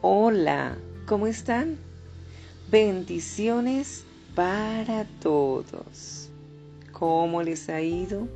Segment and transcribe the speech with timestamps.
[0.00, 1.76] Hola, ¿cómo están?
[2.70, 4.04] Bendiciones
[4.36, 6.30] para todos.
[6.92, 8.28] ¿Cómo les ha ido?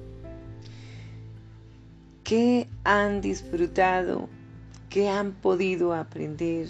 [2.25, 4.29] ¿Qué han disfrutado?
[4.91, 6.67] ¿Qué han podido aprender?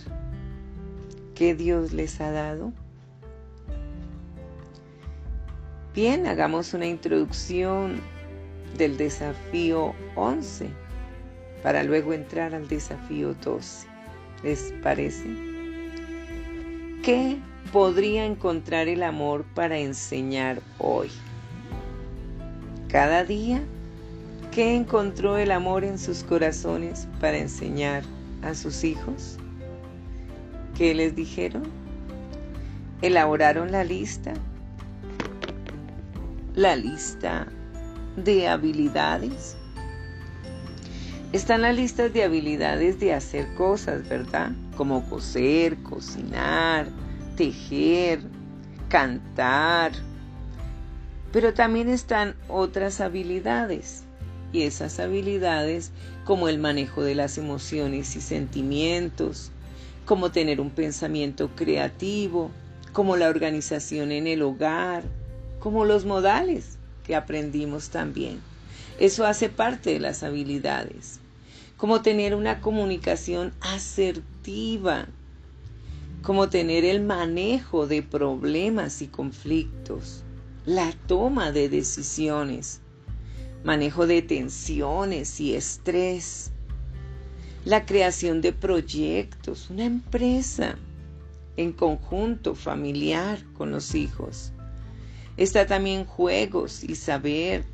[1.35, 2.75] ¿Qué Dios les ha dado?
[5.95, 7.99] Bien, hagamos una introducción
[8.77, 10.69] del desafío 11
[11.63, 13.92] para luego entrar al desafío 12.
[14.43, 15.25] ¿Les parece?
[17.05, 17.39] ¿Qué
[17.73, 21.11] podría encontrar el amor para enseñar hoy?
[22.89, 23.63] Cada día,
[24.51, 28.03] ¿qué encontró el amor en sus corazones para enseñar
[28.43, 29.39] a sus hijos?
[30.77, 31.63] ¿Qué les dijeron?
[33.01, 34.33] Elaboraron la lista.
[36.55, 37.47] La lista
[38.17, 39.57] de habilidades
[41.33, 44.53] están las listas de habilidades de hacer cosas, ¿verdad?
[44.77, 46.89] Como coser, cocinar,
[47.39, 48.21] tejer,
[48.91, 49.93] cantar.
[51.33, 54.05] Pero también están otras habilidades.
[54.53, 55.91] Y esas habilidades
[56.25, 59.51] como el manejo de las emociones y sentimientos,
[60.05, 62.51] como tener un pensamiento creativo,
[62.93, 65.03] como la organización en el hogar,
[65.61, 66.77] como los modales
[67.07, 68.39] que aprendimos también.
[69.01, 71.22] Eso hace parte de las habilidades
[71.83, 75.09] como tener una comunicación asertiva,
[76.23, 80.23] como tener el manejo de problemas y conflictos,
[80.65, 82.83] la toma de decisiones,
[83.65, 86.53] manejo de tensiones y estrés,
[87.65, 90.77] la creación de proyectos, una empresa
[91.57, 94.53] en conjunto familiar con los hijos.
[95.37, 97.65] Está también juegos y saber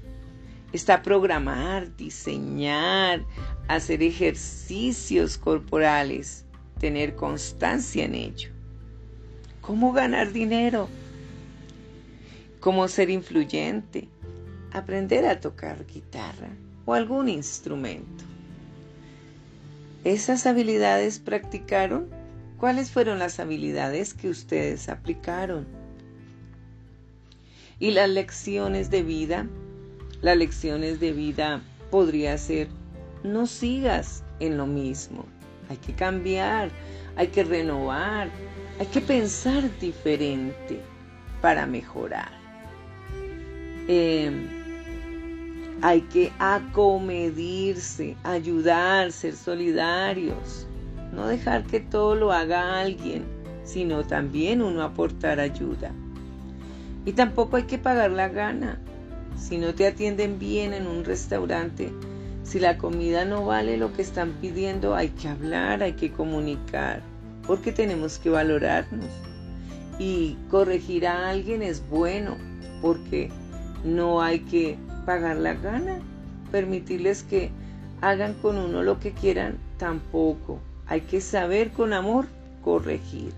[0.73, 3.25] está programar, diseñar,
[3.69, 6.45] hacer ejercicios corporales,
[6.79, 8.51] tener constancia en ello.
[9.61, 10.89] ¿Cómo ganar dinero?
[12.61, 14.09] ¿Cómo ser influyente?
[14.73, 16.51] Aprender a tocar guitarra
[16.85, 18.25] o algún instrumento.
[20.05, 22.09] ¿Esas habilidades practicaron?
[22.59, 25.67] ¿Cuáles fueron las habilidades que ustedes aplicaron?
[27.79, 29.47] ¿Y las lecciones de vida?
[30.21, 32.69] Las lecciones de vida podría ser,
[33.23, 35.25] no sigas en lo mismo,
[35.69, 36.71] hay que cambiar,
[37.15, 38.29] hay que renovar,
[38.81, 40.81] hay que pensar diferente
[41.41, 42.33] para mejorar.
[43.87, 44.49] Em,
[45.83, 50.67] hay que acomedirse, ayudar, ser solidarios,
[51.13, 53.25] no dejar que todo lo haga alguien,
[53.63, 55.93] sino también uno aportar ayuda.
[57.05, 58.81] Y tampoco hay que pagar la gana
[59.39, 61.93] si no te atienden bien en un restaurante,
[62.43, 67.03] si la comida no vale lo que están pidiendo, hay que hablar, hay que comunicar,
[67.47, 69.07] porque tenemos que valorarnos.
[69.99, 72.37] Y corregir a alguien es bueno,
[72.81, 73.31] porque
[73.85, 74.77] no hay que
[75.07, 76.01] pagar la gana,
[76.51, 77.51] permitirles que
[78.01, 80.61] hagan con uno lo que quieran, tampoco.
[80.87, 82.27] Hay que saber con amor
[82.63, 83.33] corregir.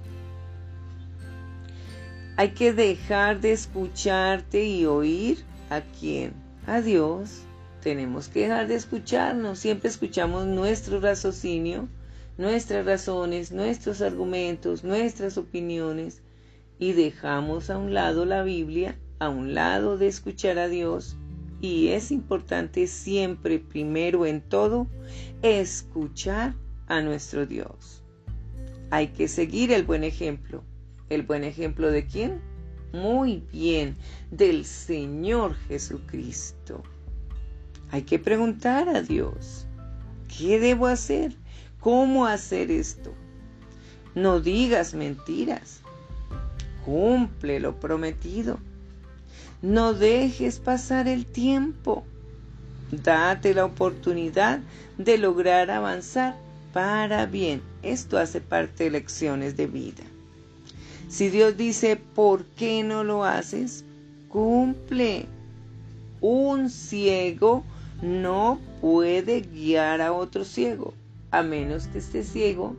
[2.36, 5.38] Hay que dejar de escucharte y oír
[5.70, 6.34] ¿A quién?
[6.66, 7.42] A Dios.
[7.80, 9.60] Tenemos que dejar de escucharnos.
[9.60, 11.88] Siempre escuchamos nuestro raciocinio,
[12.36, 16.22] nuestras razones, nuestros argumentos, nuestras opiniones
[16.80, 21.16] y dejamos a un lado la Biblia, a un lado de escuchar a Dios.
[21.60, 24.88] Y es importante siempre, primero en todo,
[25.42, 26.56] escuchar
[26.88, 28.02] a nuestro Dios.
[28.90, 30.64] Hay que seguir el buen ejemplo.
[31.08, 32.49] ¿El buen ejemplo de quién?
[32.92, 33.96] Muy bien
[34.30, 36.82] del Señor Jesucristo.
[37.90, 39.66] Hay que preguntar a Dios,
[40.38, 41.34] ¿qué debo hacer?
[41.80, 43.12] ¿Cómo hacer esto?
[44.14, 45.80] No digas mentiras.
[46.84, 48.58] Cumple lo prometido.
[49.62, 52.04] No dejes pasar el tiempo.
[52.90, 54.60] Date la oportunidad
[54.98, 56.36] de lograr avanzar
[56.72, 57.62] para bien.
[57.82, 60.09] Esto hace parte de lecciones de vida.
[61.10, 63.84] Si Dios dice, ¿por qué no lo haces?
[64.28, 65.26] Cumple.
[66.20, 67.64] Un ciego
[68.00, 70.94] no puede guiar a otro ciego,
[71.32, 72.76] a menos que esté ciego,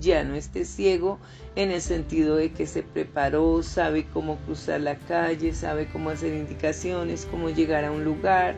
[0.00, 1.18] ya no esté ciego
[1.54, 6.32] en el sentido de que se preparó, sabe cómo cruzar la calle, sabe cómo hacer
[6.32, 8.56] indicaciones, cómo llegar a un lugar.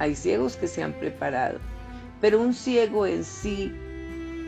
[0.00, 1.60] Hay ciegos que se han preparado,
[2.20, 3.72] pero un ciego en sí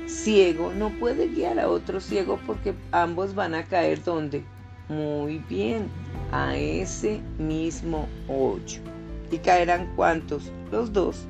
[0.07, 4.45] ciego no puede guiar a otro ciego porque ambos van a caer donde?
[4.89, 5.89] Muy bien,
[6.33, 8.81] a ese mismo hoyo.
[9.31, 10.51] ¿Y caerán cuántos?
[10.71, 11.27] Los dos.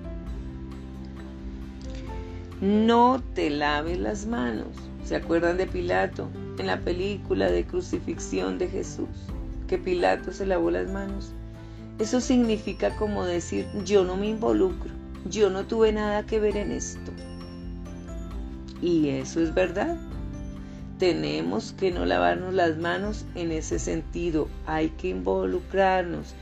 [2.60, 4.68] No te laves las manos.
[5.04, 6.28] ¿Se acuerdan de Pilato
[6.58, 9.08] en la película de crucifixión de Jesús?
[9.66, 11.32] Que Pilato se lavó las manos.
[11.98, 14.90] Eso significa como decir, yo no me involucro,
[15.28, 17.12] yo no tuve nada que ver en esto.
[18.82, 19.96] Y eso es verdad.
[20.98, 24.48] Tenemos que no lavarnos las manos en ese sentido.
[24.66, 26.34] Hay que involucrarnos.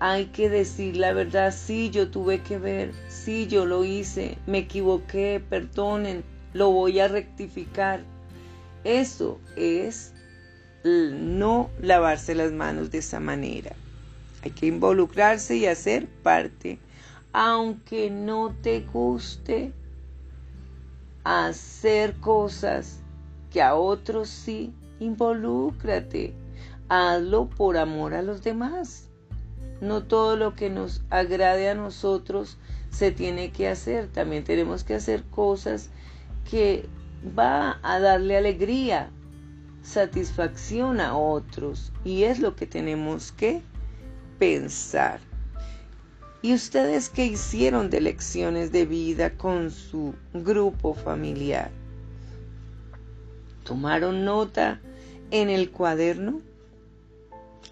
[0.00, 1.54] Hay que decir la verdad.
[1.54, 2.92] Sí, yo tuve que ver.
[3.08, 4.38] Sí, yo lo hice.
[4.46, 5.40] Me equivoqué.
[5.48, 6.24] Perdonen.
[6.54, 8.00] Lo voy a rectificar.
[8.84, 10.12] Eso es
[10.84, 13.76] no lavarse las manos de esa manera.
[14.42, 16.78] Hay que involucrarse y hacer parte.
[17.32, 19.72] Aunque no te guste
[21.24, 23.00] hacer cosas
[23.50, 26.34] que a otros sí, involúcrate.
[26.88, 29.08] Hazlo por amor a los demás.
[29.80, 32.58] No todo lo que nos agrade a nosotros
[32.90, 34.08] se tiene que hacer.
[34.08, 35.90] También tenemos que hacer cosas
[36.50, 36.88] que
[37.38, 39.10] va a darle alegría,
[39.82, 41.92] satisfacción a otros.
[42.04, 43.62] Y es lo que tenemos que
[44.38, 45.20] pensar.
[46.42, 51.70] ¿Y ustedes qué hicieron de lecciones de vida con su grupo familiar?
[53.62, 54.80] ¿Tomaron nota
[55.30, 56.40] en el cuaderno?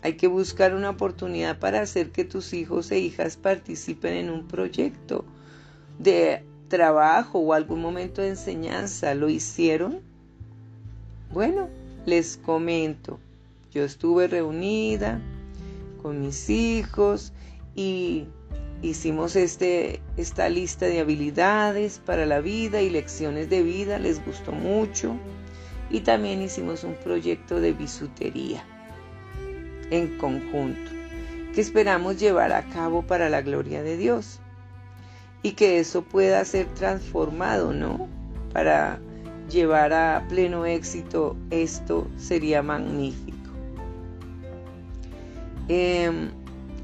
[0.03, 4.47] Hay que buscar una oportunidad para hacer que tus hijos e hijas participen en un
[4.47, 5.25] proyecto
[5.99, 9.17] de trabajo o algún momento de enseñanza.
[9.17, 9.99] ¿Lo hicieron?
[11.33, 11.69] Bueno,
[12.07, 13.19] les comento.
[13.73, 15.21] Yo estuve reunida
[16.03, 17.33] con mis hijos
[17.75, 18.27] y
[18.83, 24.53] hicimos este, esta lista de habilidades para la vida y lecciones de vida, les gustó
[24.53, 25.17] mucho.
[25.91, 28.65] Y también hicimos un proyecto de bisutería
[29.91, 31.01] en conjunto
[31.53, 34.41] que esperamos llevar a cabo para la gloria de Dios
[35.43, 38.09] y que eso pueda ser transformado, ¿no?
[38.53, 39.01] Para
[39.49, 43.39] llevar a pleno éxito esto sería magnífico.
[45.69, 46.31] Em,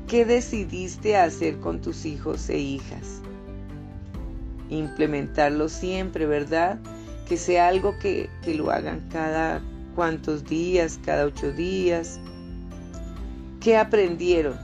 [0.09, 3.21] ¿Qué decidiste hacer con tus hijos e hijas?
[4.71, 6.79] Implementarlo siempre, ¿verdad?
[7.29, 9.61] Que sea algo que, que lo hagan cada
[9.97, 12.21] cuantos días, cada ocho días.
[13.61, 14.57] ¿Qué aprendieron?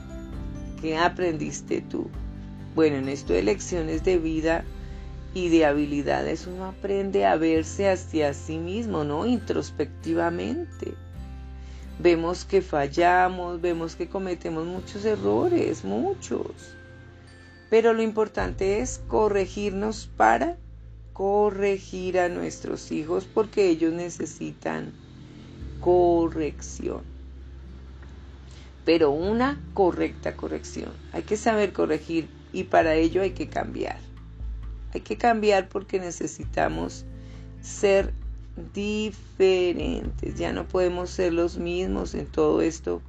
[0.81, 2.09] ¿Qué aprendiste tú?
[2.77, 4.65] Bueno, en esto de lecciones de vida
[5.35, 9.27] y de habilidades uno aprende a verse hacia sí mismo, ¿no?
[9.27, 10.95] Introspectivamente
[11.99, 16.77] vemos que fallamos, vemos que cometemos muchos errores, muchos.
[17.71, 20.57] Pero lo importante es corregirnos para
[21.13, 24.93] corregir a nuestros hijos porque ellos necesitan
[25.81, 27.03] corrección.
[28.85, 30.91] Pero una correcta corrección.
[31.13, 33.99] Hay que saber corregir y para ello hay que cambiar.
[34.93, 37.05] Hay que cambiar porque necesitamos
[37.63, 38.13] ser
[38.75, 43.03] diferentes, ya no podemos ser los mismos en todo esto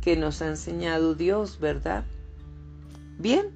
[0.00, 2.04] que nos ha enseñado Dios, ¿verdad?
[3.18, 3.46] Bien,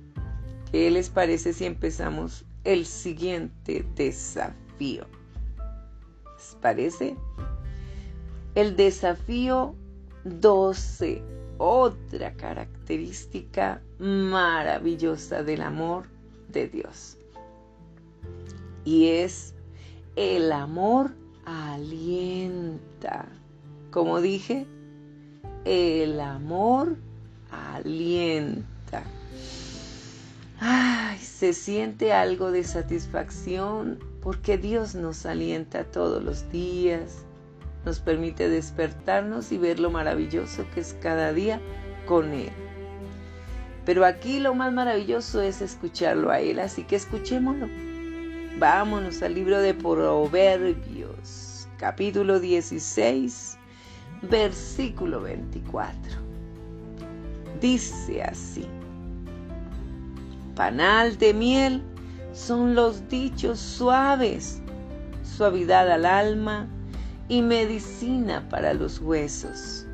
[0.71, 5.07] ¿qué les parece si empezamos el siguiente desafío?
[6.37, 7.17] ¿Les parece?
[8.55, 9.75] El desafío
[10.25, 11.23] 12,
[11.59, 16.07] otra característica maravillosa del amor
[16.49, 17.19] de Dios.
[18.85, 19.55] Y es
[20.17, 21.13] el amor
[21.47, 23.27] alienta.
[23.91, 24.67] Como dije,
[25.65, 26.97] el amor
[27.51, 29.03] alienta.
[30.61, 37.25] Ay, se siente algo de satisfacción porque Dios nos alienta todos los días,
[37.85, 41.61] nos permite despertarnos y ver lo maravilloso que es cada día
[42.07, 42.51] con Él.
[43.85, 47.69] Pero aquí lo más maravilloso es escucharlo a Él, así que escuchémoslo.
[48.59, 53.59] Vámonos al libro de Proverbios, capítulo 16,
[54.31, 56.13] versículo 24.
[57.61, 58.65] Dice así,
[60.55, 61.83] panal de miel
[62.33, 64.63] son los dichos suaves,
[65.25, 66.69] suavidad al alma
[67.29, 69.85] y medicina para los huesos.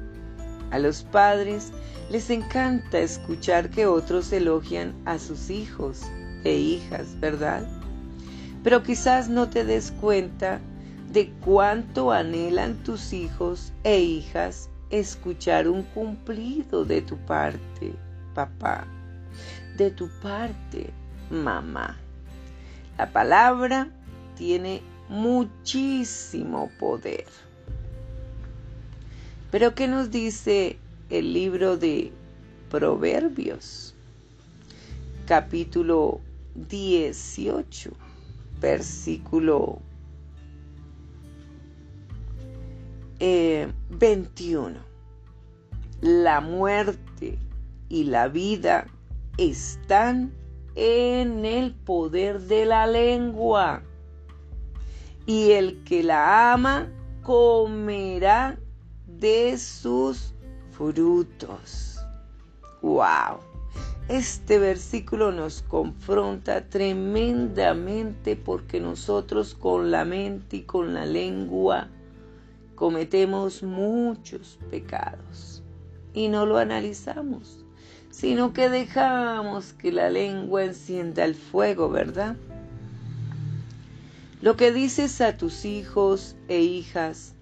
[0.70, 1.72] A los padres
[2.10, 6.02] les encanta escuchar que otros elogian a sus hijos
[6.44, 7.79] e hijas, ¿verdad?
[8.62, 10.60] Pero quizás no te des cuenta
[11.10, 17.92] de cuánto anhelan tus hijos e hijas escuchar un cumplido de tu parte,
[18.34, 18.86] papá,
[19.76, 20.90] de tu parte,
[21.30, 21.98] mamá.
[22.98, 23.88] La palabra
[24.36, 27.24] tiene muchísimo poder.
[29.50, 32.12] Pero ¿qué nos dice el libro de
[32.68, 33.94] Proverbios?
[35.26, 36.20] Capítulo
[36.54, 38.09] 18
[38.60, 39.80] versículo
[43.18, 44.76] 21.
[44.78, 44.82] Eh,
[46.00, 47.38] la muerte
[47.88, 48.86] y la vida
[49.36, 50.32] están
[50.74, 53.82] en el poder de la lengua.
[55.26, 56.88] Y el que la ama
[57.22, 58.58] comerá
[59.06, 60.34] de sus
[60.70, 61.98] frutos.
[62.80, 63.49] ¡Wow!
[64.10, 71.86] Este versículo nos confronta tremendamente porque nosotros con la mente y con la lengua
[72.74, 75.62] cometemos muchos pecados
[76.12, 77.64] y no lo analizamos,
[78.10, 82.34] sino que dejamos que la lengua encienda el fuego, ¿verdad?
[84.42, 87.34] Lo que dices a tus hijos e hijas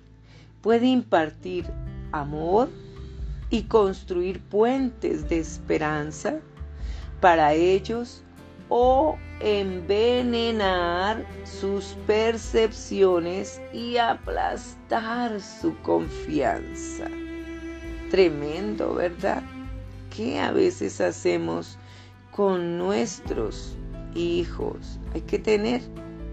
[0.60, 1.64] puede impartir
[2.12, 2.68] amor
[3.48, 6.42] y construir puentes de esperanza
[7.20, 8.22] para ellos
[8.68, 17.08] o envenenar sus percepciones y aplastar su confianza.
[18.10, 19.42] Tremendo, ¿verdad?
[20.14, 21.78] ¿Qué a veces hacemos
[22.30, 23.76] con nuestros
[24.14, 24.98] hijos?
[25.14, 25.82] Hay que tener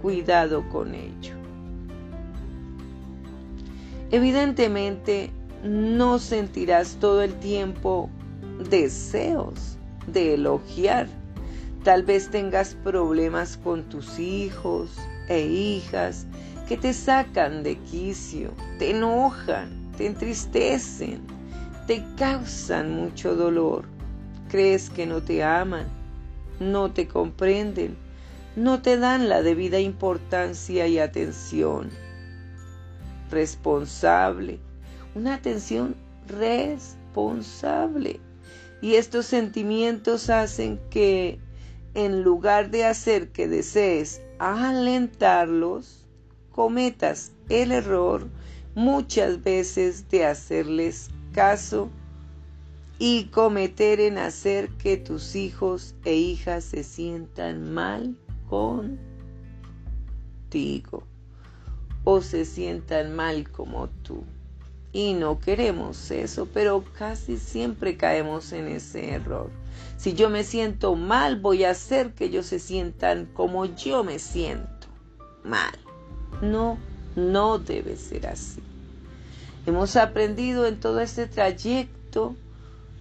[0.01, 1.35] cuidado con ello.
[4.11, 5.31] Evidentemente,
[5.63, 8.09] no sentirás todo el tiempo
[8.69, 9.74] deseos
[10.07, 11.07] de elogiar.
[11.83, 14.97] Tal vez tengas problemas con tus hijos
[15.29, 16.25] e hijas
[16.67, 21.21] que te sacan de quicio, te enojan, te entristecen,
[21.87, 23.85] te causan mucho dolor.
[24.49, 25.85] Crees que no te aman,
[26.59, 27.95] no te comprenden,
[28.55, 31.89] no te dan la debida importancia y atención.
[33.29, 34.59] Responsable,
[35.13, 35.95] una atención
[36.27, 38.19] responsable.
[38.81, 41.39] Y estos sentimientos hacen que
[41.93, 46.05] en lugar de hacer que desees alentarlos,
[46.51, 48.27] cometas el error
[48.75, 51.89] muchas veces de hacerles caso
[52.99, 58.17] y cometer en hacer que tus hijos e hijas se sientan mal
[58.49, 58.97] contigo
[62.03, 64.23] o se sientan mal como tú.
[64.95, 69.49] Y no queremos eso, pero casi siempre caemos en ese error.
[69.97, 74.19] Si yo me siento mal, voy a hacer que ellos se sientan como yo me
[74.19, 74.87] siento
[75.43, 75.77] mal.
[76.41, 76.77] No,
[77.17, 78.61] no debe ser así.
[79.65, 82.33] Hemos aprendido en todo este trayecto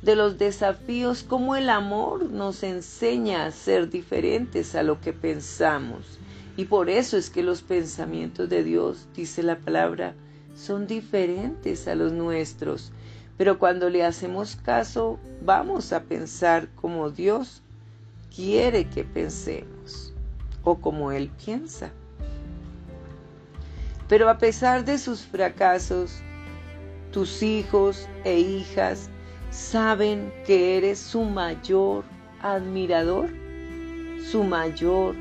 [0.02, 6.18] de los desafíos cómo el amor nos enseña a ser diferentes a lo que pensamos.
[6.56, 10.16] Y por eso es que los pensamientos de Dios, dice la palabra,
[10.54, 12.92] son diferentes a los nuestros,
[13.36, 17.62] pero cuando le hacemos caso vamos a pensar como Dios
[18.34, 20.12] quiere que pensemos
[20.62, 21.90] o como Él piensa.
[24.08, 26.20] Pero a pesar de sus fracasos,
[27.12, 29.08] tus hijos e hijas
[29.50, 32.04] saben que eres su mayor
[32.42, 33.30] admirador,
[34.30, 35.14] su mayor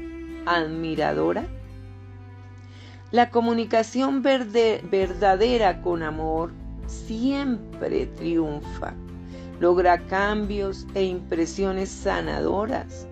[0.45, 1.45] admiradora.
[3.13, 6.51] La comunicación verdadera con amor
[6.87, 8.95] siempre triunfa,
[9.59, 13.07] logra cambios e impresiones sanadoras.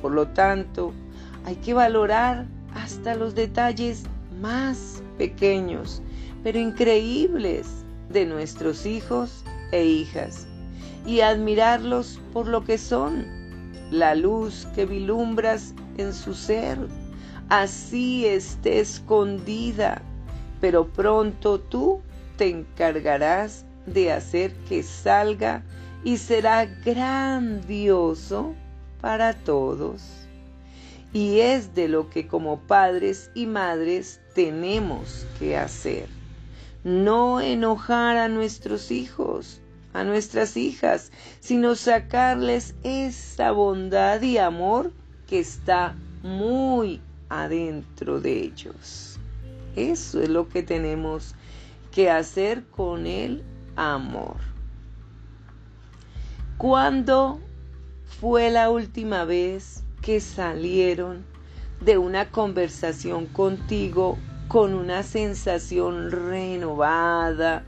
[0.00, 0.94] Por lo tanto,
[1.44, 4.04] hay que valorar hasta los detalles
[4.40, 6.00] más pequeños,
[6.42, 10.46] pero increíbles de nuestros hijos e hijas
[11.04, 13.26] y admirarlos por lo que son,
[13.90, 16.78] la luz que vilumbras en su ser
[17.52, 20.00] así esté escondida,
[20.58, 22.00] pero pronto tú
[22.38, 25.62] te encargarás de hacer que salga
[26.02, 28.54] y será grandioso
[29.02, 30.26] para todos.
[31.12, 36.08] Y es de lo que como padres y madres tenemos que hacer.
[36.84, 39.60] No enojar a nuestros hijos,
[39.92, 44.90] a nuestras hijas, sino sacarles esa bondad y amor
[45.26, 47.02] que está muy
[47.32, 49.18] adentro de ellos.
[49.74, 51.34] Eso es lo que tenemos
[51.90, 53.42] que hacer con el
[53.74, 54.36] amor.
[56.58, 57.40] ¿Cuándo
[58.20, 61.24] fue la última vez que salieron
[61.80, 67.64] de una conversación contigo con una sensación renovada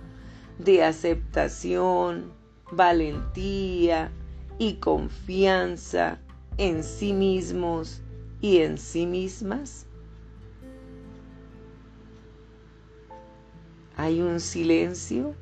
[0.58, 2.30] de aceptación,
[2.70, 4.10] valentía
[4.58, 6.18] y confianza
[6.58, 8.03] en sí mismos
[8.44, 9.86] y en sí mismas?
[13.96, 15.34] ¿Hay un silencio?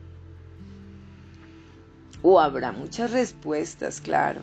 [2.23, 4.43] O habrá muchas respuestas, claro.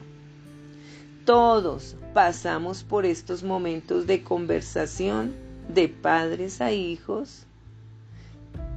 [1.24, 5.34] Todos pasamos por estos momentos de conversación
[5.74, 7.46] de padres a hijos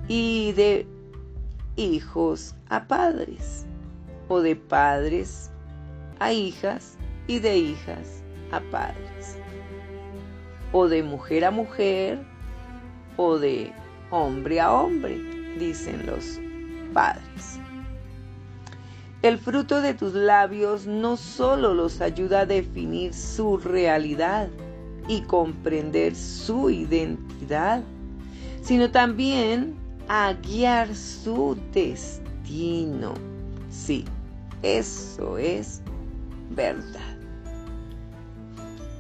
[0.07, 0.87] y de
[1.75, 3.67] hijos a padres,
[4.29, 5.51] o de padres
[6.21, 6.97] a hijas
[7.27, 8.23] y de hijas
[8.53, 9.39] a padres,
[10.73, 12.19] o de mujer a mujer,
[13.17, 13.73] o de
[14.11, 15.19] hombre a hombre,
[15.59, 16.41] dicen los
[16.93, 17.59] padres.
[19.23, 24.49] El fruto de tus labios no solo los ayuda a definir su realidad
[25.07, 27.83] y comprender su identidad,
[28.63, 29.77] sino también
[30.09, 33.15] a guiar su destino.
[33.71, 34.05] Sí,
[34.63, 35.83] eso es
[36.51, 37.17] verdad.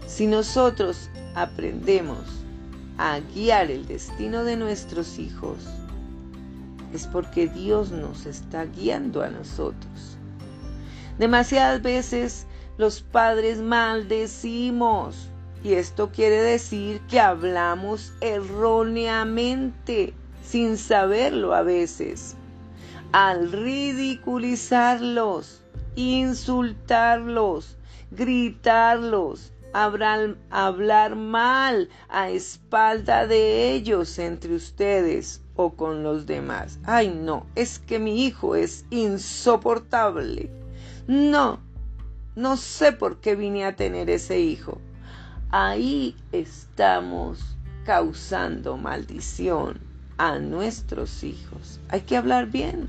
[0.07, 2.25] Si nosotros aprendemos
[2.99, 5.59] a guiar el destino de nuestros hijos,
[6.93, 10.19] es porque Dios nos está guiando a nosotros.
[11.19, 12.47] Demasiadas veces
[12.79, 15.29] los padres maldecimos
[15.65, 20.13] y esto quiere decir que hablamos erróneamente,
[20.43, 22.35] sin saberlo a veces.
[23.13, 25.63] Al ridiculizarlos,
[25.95, 27.77] insultarlos,
[28.11, 36.79] gritarlos, hablar, hablar mal a espalda de ellos entre ustedes o con los demás.
[36.85, 40.51] Ay, no, es que mi hijo es insoportable.
[41.07, 41.61] No,
[42.37, 44.79] no sé por qué vine a tener ese hijo.
[45.51, 49.81] Ahí estamos causando maldición
[50.19, 51.81] a nuestros hijos.
[51.89, 52.89] Hay que hablar bien,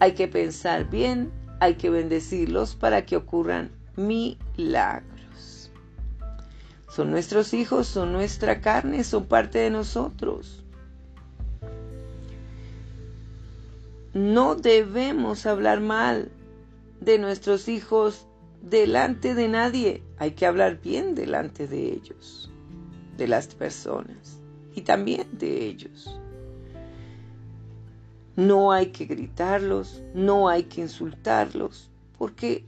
[0.00, 1.30] hay que pensar bien,
[1.60, 5.19] hay que bendecirlos para que ocurran milagros.
[7.04, 10.64] Nuestros hijos, son nuestra carne, son parte de nosotros.
[14.12, 16.30] No debemos hablar mal
[17.00, 18.26] de nuestros hijos
[18.60, 20.02] delante de nadie.
[20.18, 22.50] Hay que hablar bien delante de ellos,
[23.16, 24.40] de las personas
[24.74, 26.18] y también de ellos.
[28.36, 32.64] No hay que gritarlos, no hay que insultarlos, porque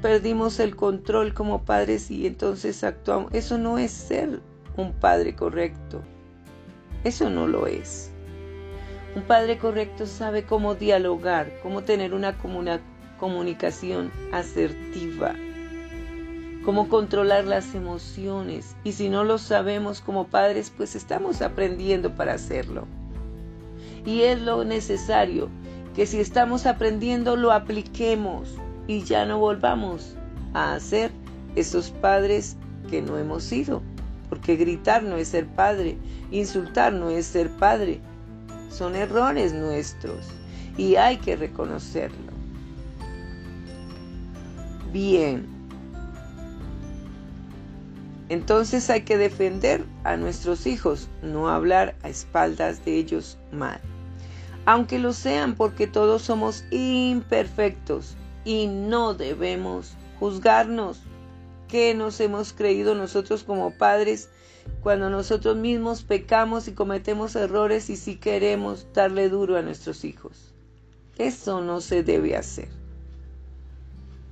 [0.00, 3.32] perdimos el control como padres y entonces actuamos.
[3.34, 4.40] Eso no es ser
[4.76, 6.02] un padre correcto.
[7.04, 8.10] Eso no lo es.
[9.14, 12.38] Un padre correcto sabe cómo dialogar, cómo tener una
[13.18, 15.34] comunicación asertiva,
[16.64, 18.74] cómo controlar las emociones.
[18.84, 22.86] Y si no lo sabemos como padres, pues estamos aprendiendo para hacerlo.
[24.06, 25.50] Y es lo necesario,
[25.94, 30.16] que si estamos aprendiendo lo apliquemos y ya no volvamos
[30.54, 31.10] a hacer
[31.56, 32.56] esos padres
[32.90, 33.82] que no hemos sido.
[34.28, 35.98] Porque gritar no es ser padre,
[36.30, 38.00] insultar no es ser padre,
[38.70, 40.26] son errores nuestros
[40.78, 42.32] y hay que reconocerlo.
[44.90, 45.46] Bien.
[48.30, 53.80] Entonces hay que defender a nuestros hijos, no hablar a espaldas de ellos mal.
[54.64, 61.00] Aunque lo sean porque todos somos imperfectos y no debemos juzgarnos.
[61.68, 64.28] ¿Qué nos hemos creído nosotros como padres
[64.82, 70.52] cuando nosotros mismos pecamos y cometemos errores y si queremos darle duro a nuestros hijos.
[71.18, 72.68] Eso no se debe hacer.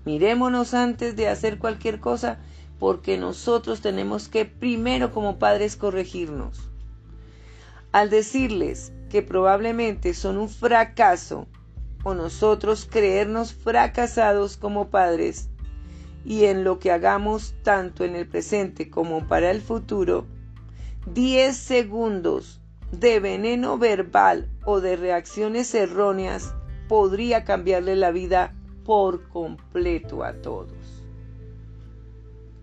[0.05, 2.39] Mirémonos antes de hacer cualquier cosa
[2.79, 6.59] porque nosotros tenemos que primero como padres corregirnos.
[7.93, 11.47] Al decirles que probablemente son un fracaso
[12.03, 15.49] o nosotros creernos fracasados como padres,
[16.25, 20.27] y en lo que hagamos tanto en el presente como para el futuro,
[21.13, 22.61] 10 segundos
[22.93, 26.55] de veneno verbal o de reacciones erróneas
[26.89, 30.73] podría cambiarle la vida por completo a todos.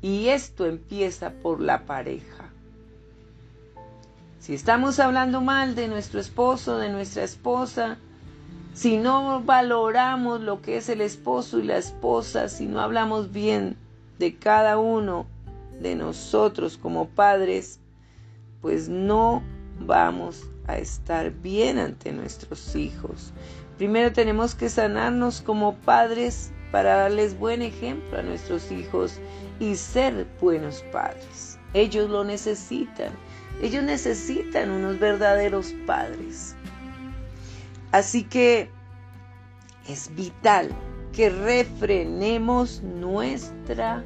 [0.02, 2.52] Y esto empieza por la pareja.
[4.40, 7.98] Si estamos hablando mal de nuestro esposo, de nuestra esposa,
[8.78, 13.76] si no valoramos lo que es el esposo y la esposa, si no hablamos bien
[14.20, 15.26] de cada uno
[15.82, 17.80] de nosotros como padres,
[18.62, 19.42] pues no
[19.80, 23.34] vamos a estar bien ante nuestros hijos.
[23.78, 29.20] Primero tenemos que sanarnos como padres para darles buen ejemplo a nuestros hijos
[29.60, 31.58] y ser buenos padres.
[31.74, 33.12] Ellos lo necesitan.
[33.60, 36.56] Ellos necesitan unos verdaderos padres.
[37.92, 38.70] Así que
[39.88, 40.70] es vital
[41.14, 44.04] que refrenemos nuestra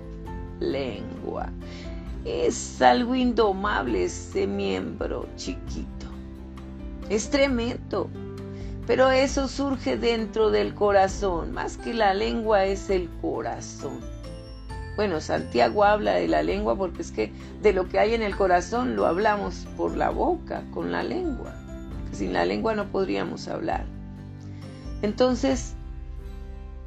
[0.60, 1.50] lengua.
[2.24, 6.08] Es algo indomable ese miembro chiquito.
[7.10, 8.10] Es tremendo.
[8.88, 11.52] Pero eso surge dentro del corazón.
[11.52, 14.00] Más que la lengua es el corazón.
[14.96, 18.36] Bueno, Santiago habla de la lengua porque es que de lo que hay en el
[18.36, 21.61] corazón lo hablamos por la boca, con la lengua.
[22.12, 23.86] Sin la lengua no podríamos hablar.
[25.02, 25.76] Entonces,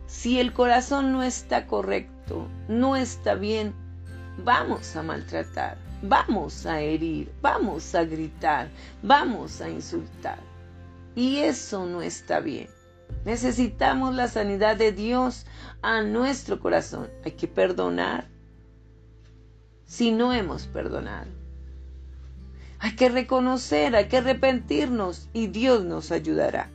[0.06, 3.74] si el corazón no está correcto, no está bien,
[4.44, 8.68] vamos a maltratar, vamos a herir, vamos a gritar,
[9.02, 10.38] vamos a insultar.
[11.14, 12.68] Y eso no está bien.
[13.24, 15.46] Necesitamos la sanidad de Dios
[15.82, 17.08] a nuestro corazón.
[17.24, 18.28] Hay que perdonar
[19.86, 21.43] si no hemos perdonado.
[22.84, 26.70] Hay que reconocer, hay que arrepentirnos y Dios nos ayudará.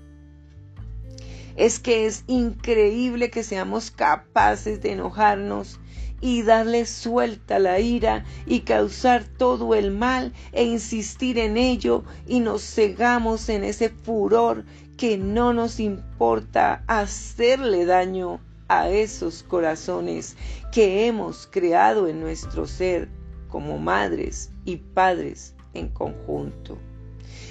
[1.55, 5.79] Es que es increíble que seamos capaces de enojarnos
[6.19, 12.39] y darle suelta la ira y causar todo el mal e insistir en ello y
[12.39, 14.65] nos cegamos en ese furor
[14.97, 20.35] que no nos importa hacerle daño a esos corazones
[20.71, 23.09] que hemos creado en nuestro ser
[23.47, 26.77] como madres y padres en conjunto.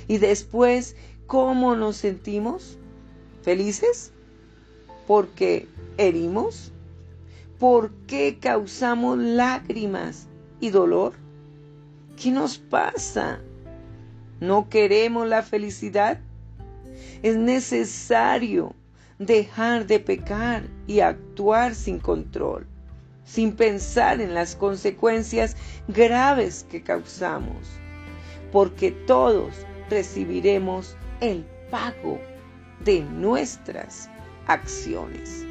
[0.07, 2.79] Y después, ¿cómo nos sentimos?
[3.43, 4.13] ¿Felices?
[5.07, 6.73] ¿Porque herimos?
[7.59, 10.29] ¿Por qué causamos lágrimas
[10.61, 11.15] y dolor?
[12.21, 13.41] ¿Qué nos pasa?
[14.41, 16.21] ¿No queremos la felicidad?
[17.23, 18.75] Es necesario
[19.19, 22.67] dejar de pecar y actuar sin control,
[23.25, 25.57] sin pensar en las consecuencias
[25.89, 27.67] graves que causamos,
[28.53, 29.55] porque todos
[29.91, 32.19] recibiremos el pago
[32.85, 34.09] de nuestras
[34.47, 35.45] acciones.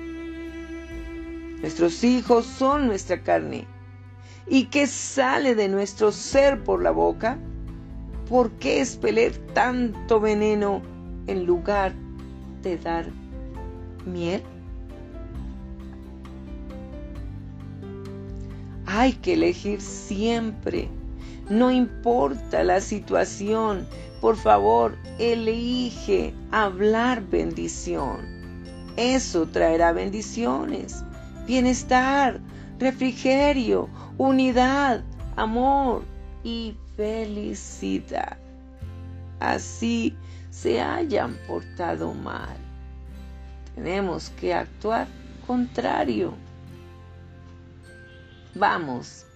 [1.61, 3.65] Nuestros hijos son nuestra carne.
[4.47, 7.37] ¿Y qué sale de nuestro ser por la boca?
[8.29, 10.81] ¿Por qué expeler tanto veneno
[11.27, 11.93] en lugar
[12.61, 13.07] de dar
[14.05, 14.41] miel?
[18.85, 20.89] Hay que elegir siempre.
[21.49, 23.87] No importa la situación,
[24.21, 28.17] por favor, elige hablar bendición.
[28.97, 31.03] Eso traerá bendiciones
[31.47, 32.41] bienestar,
[32.77, 35.01] refrigerio, unidad,
[35.37, 36.03] amor
[36.43, 38.37] y felicidad.
[39.39, 40.15] Así
[40.51, 42.57] se hayan portado mal.
[43.75, 45.07] Tenemos que actuar
[45.45, 46.33] contrario.
[48.55, 49.26] Vamos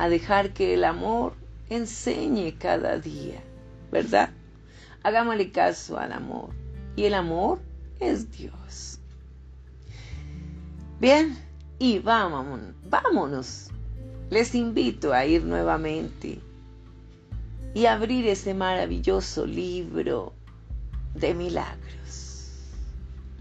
[0.00, 1.34] a dejar que el amor
[1.68, 3.42] enseñe cada día,
[3.92, 4.30] ¿verdad?
[5.02, 6.48] Hagámosle caso al amor.
[6.96, 7.58] Y el amor
[7.98, 8.98] es Dios.
[11.00, 11.36] Bien,
[11.78, 13.68] y vámonos.
[14.30, 16.40] Les invito a ir nuevamente
[17.74, 20.32] y abrir ese maravilloso libro
[21.14, 22.54] de milagros.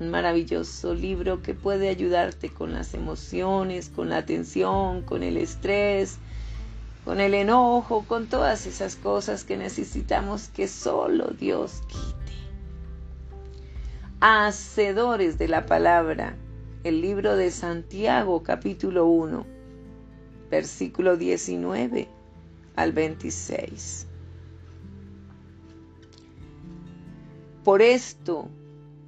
[0.02, 6.19] Un maravilloso libro que puede ayudarte con las emociones, con la tensión, con el estrés,
[7.10, 12.34] con el enojo, con todas esas cosas que necesitamos que solo Dios quite.
[14.19, 16.36] Hacedores de la palabra
[16.84, 19.43] el libro de Santiago capítulo 1,
[20.52, 22.08] versículo 19
[22.76, 24.06] al 26.
[27.63, 28.50] Por esto,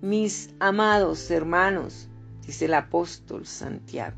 [0.02, 2.08] mis amados hermanos,
[2.48, 4.18] dice el apóstol Santiago,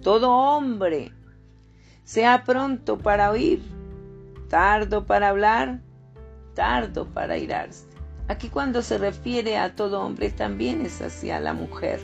[0.00, 1.12] todo hombre
[2.08, 3.60] sea pronto para oír,
[4.48, 5.80] tardo para hablar,
[6.54, 7.86] tardo para irarse.
[8.28, 12.00] Aquí cuando se refiere a todo hombre también es hacia la mujer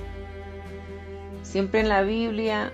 [1.44, 2.72] Siempre en la Biblia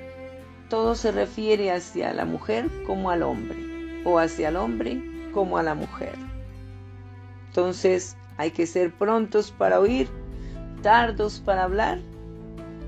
[0.71, 5.03] todo se refiere hacia la mujer como al hombre o hacia el hombre
[5.35, 6.15] como a la mujer.
[7.49, 10.09] Entonces hay que ser prontos para oír,
[10.83, 11.99] tardos para hablar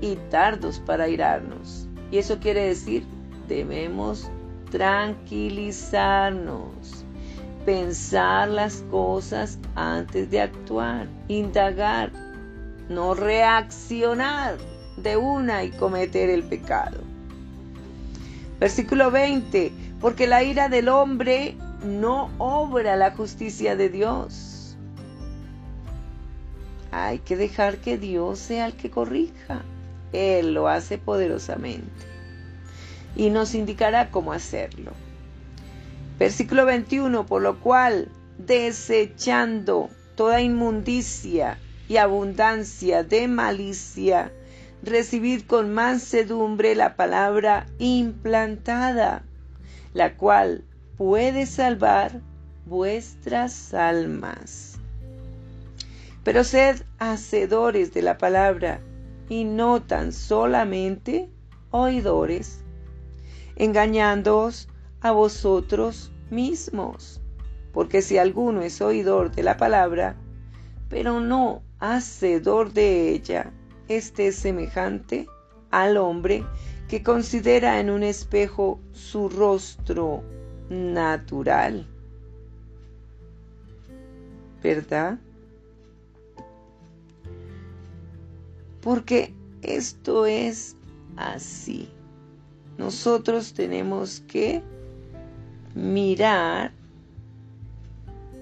[0.01, 1.87] y tardos para irarnos.
[2.09, 3.05] Y eso quiere decir,
[3.47, 4.29] debemos
[4.71, 7.05] tranquilizarnos,
[7.65, 12.11] pensar las cosas antes de actuar, indagar,
[12.89, 14.57] no reaccionar
[14.97, 16.99] de una y cometer el pecado.
[18.59, 24.77] Versículo 20, porque la ira del hombre no obra la justicia de Dios.
[26.91, 29.61] Hay que dejar que Dios sea el que corrija.
[30.13, 32.12] Él lo hace poderosamente
[33.15, 34.91] y nos indicará cómo hacerlo.
[36.19, 44.31] Versículo 21, por lo cual, desechando toda inmundicia y abundancia de malicia,
[44.83, 49.23] recibid con mansedumbre la palabra implantada,
[49.93, 50.63] la cual
[50.97, 52.21] puede salvar
[52.65, 54.77] vuestras almas.
[56.23, 58.79] Pero sed hacedores de la palabra
[59.29, 61.29] y no tan solamente
[61.71, 62.62] oidores,
[63.55, 64.67] engañándoos
[65.01, 67.21] a vosotros mismos.
[67.71, 70.15] Porque si alguno es oidor de la palabra,
[70.89, 73.51] pero no hacedor de ella.
[73.87, 75.27] Este es semejante
[75.71, 76.45] al hombre
[76.87, 80.23] que considera en un espejo su rostro
[80.69, 81.87] natural.
[84.61, 85.17] ¿Verdad?
[88.81, 90.77] Porque esto es
[91.17, 91.92] así.
[92.77, 94.61] Nosotros tenemos que
[95.75, 96.71] mirar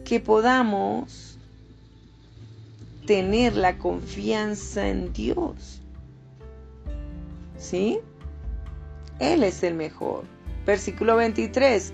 [0.06, 1.38] que podamos
[3.06, 5.82] tener la confianza en Dios.
[7.58, 8.00] ¿Sí?
[9.20, 10.24] Él es el mejor.
[10.66, 11.94] Versículo 23.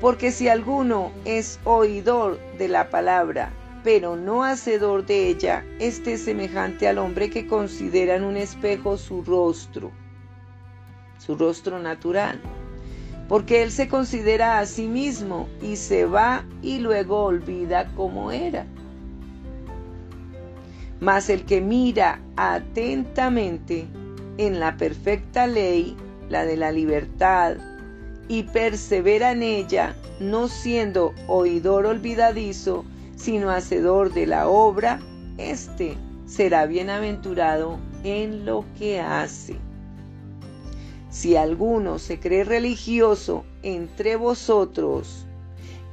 [0.00, 3.50] Porque si alguno es oidor de la palabra,
[3.82, 8.98] pero no hacedor de ella, este es semejante al hombre que considera en un espejo
[8.98, 9.90] su rostro,
[11.26, 12.40] su rostro natural.
[13.28, 18.66] Porque él se considera a sí mismo y se va y luego olvida cómo era.
[21.00, 23.86] Mas el que mira atentamente
[24.38, 25.96] en la perfecta ley,
[26.28, 27.56] la de la libertad,
[28.28, 32.84] y persevera en ella, no siendo oidor olvidadizo,
[33.16, 35.00] sino hacedor de la obra,
[35.38, 39.65] éste será bienaventurado en lo que hace.
[41.16, 45.24] Si alguno se cree religioso entre vosotros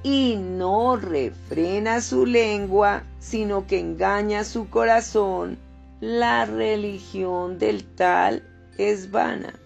[0.03, 5.57] y no refrena su lengua, sino que engaña su corazón,
[6.01, 8.43] la religión del tal
[8.77, 9.57] es vana.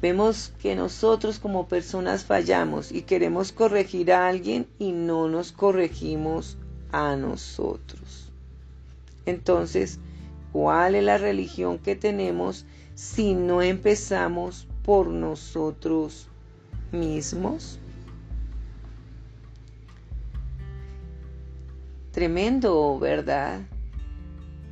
[0.00, 6.56] Vemos que nosotros como personas fallamos y queremos corregir a alguien y no nos corregimos
[6.92, 8.32] a nosotros.
[9.26, 10.00] Entonces,
[10.50, 12.64] ¿cuál es la religión que tenemos
[12.98, 16.26] si no empezamos por nosotros
[16.90, 17.78] mismos?
[22.10, 23.60] Tremendo, ¿verdad?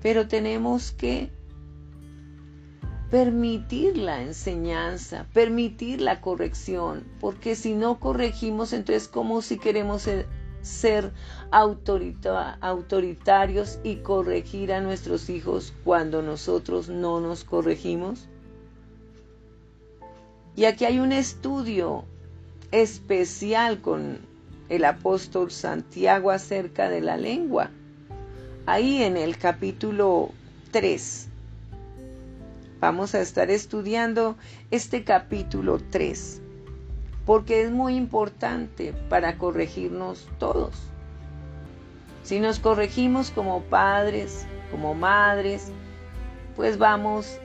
[0.03, 1.31] Pero tenemos que
[3.13, 10.09] permitir la enseñanza, permitir la corrección, porque si no corregimos, entonces como si queremos
[10.67, 11.13] ser,
[12.61, 18.29] autoritarios y corregir a nuestros hijos cuando nosotros no nos corregimos.
[20.55, 22.05] Y aquí hay un estudio
[22.73, 24.19] especial con
[24.69, 27.71] el apóstol Santiago acerca de la lengua.
[28.67, 30.31] Ahí en el capítulo
[30.73, 31.29] 3
[32.79, 34.37] Vamos a estar estudiando
[34.71, 36.43] este capítulo 3,
[37.27, 40.75] porque es muy importante para corregirnos todos.
[42.23, 45.71] Si nos corregimos como padres, como madres,
[46.55, 47.39] pues vamos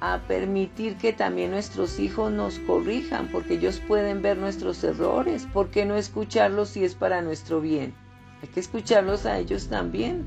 [0.00, 5.46] a permitir que también nuestros hijos nos corrijan, porque ellos pueden ver nuestros errores.
[5.52, 7.94] ¿Por qué no escucharlos si es para nuestro bien?
[8.42, 10.24] Hay que escucharlos a ellos también.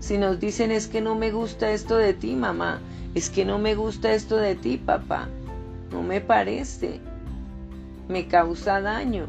[0.00, 2.80] Si nos dicen es que no me gusta esto de ti, mamá,
[3.14, 5.28] es que no me gusta esto de ti, papá.
[5.92, 7.00] No me parece.
[8.08, 9.28] Me causa daño.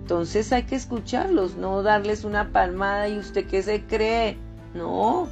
[0.00, 4.38] Entonces hay que escucharlos, no darles una palmada y usted qué se cree.
[4.74, 5.28] No.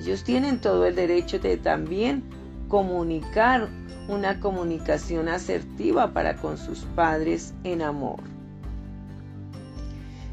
[0.00, 2.24] Ellos tienen todo el derecho de también
[2.68, 3.68] comunicar
[4.08, 8.20] una comunicación asertiva para con sus padres en amor.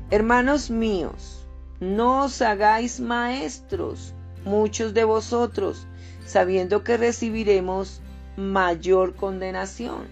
[0.10, 1.46] Hermanos míos,
[1.80, 4.14] no os hagáis maestros,
[4.46, 5.88] muchos de vosotros,
[6.26, 8.02] sabiendo que recibiremos
[8.38, 10.08] mayor condenación.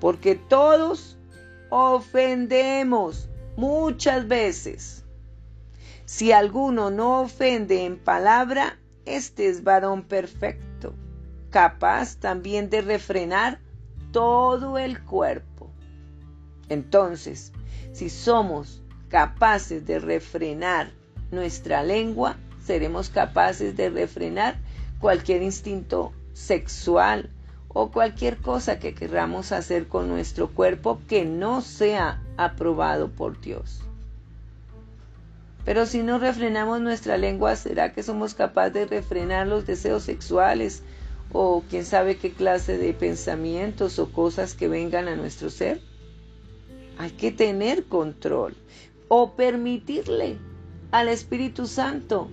[0.00, 1.18] Porque todos
[1.68, 5.04] ofendemos muchas veces.
[6.04, 10.94] Si alguno no ofende en palabra, este es varón perfecto,
[11.50, 13.60] capaz también de refrenar
[14.10, 15.70] todo el cuerpo.
[16.68, 17.52] Entonces,
[17.92, 20.92] si somos capaces de refrenar
[21.30, 24.58] nuestra lengua, seremos capaces de refrenar
[25.00, 27.30] cualquier instinto sexual
[27.72, 33.80] o cualquier cosa que queramos hacer con nuestro cuerpo que no sea aprobado por Dios.
[35.64, 40.82] Pero si no refrenamos nuestra lengua, ¿será que somos capaces de refrenar los deseos sexuales
[41.32, 45.80] o quién sabe qué clase de pensamientos o cosas que vengan a nuestro ser?
[46.98, 48.56] Hay que tener control
[49.08, 50.38] o permitirle
[50.90, 52.28] al Espíritu Santo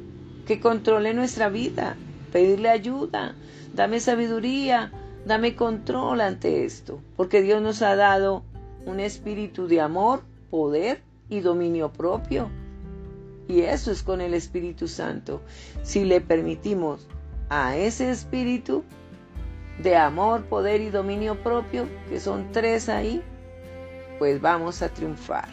[0.47, 1.95] que controle nuestra vida
[2.31, 3.35] pedirle ayuda,
[3.73, 4.91] dame sabiduría,
[5.27, 8.43] dame control ante esto, porque Dios nos ha dado
[8.85, 12.49] un espíritu de amor, poder y dominio propio.
[13.49, 15.41] Y eso es con el Espíritu Santo.
[15.83, 17.07] Si le permitimos
[17.49, 18.83] a ese espíritu
[19.83, 23.21] de amor, poder y dominio propio, que son tres ahí,
[24.19, 25.49] pues vamos a triunfar.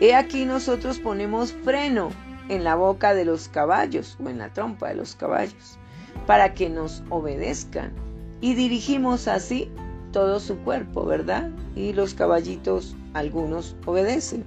[0.00, 2.10] He aquí nosotros ponemos freno
[2.48, 5.78] en la boca de los caballos o en la trompa de los caballos
[6.26, 7.92] para que nos obedezcan
[8.40, 9.70] y dirigimos así
[10.12, 11.50] todo su cuerpo, ¿verdad?
[11.74, 14.44] Y los caballitos, algunos obedecen.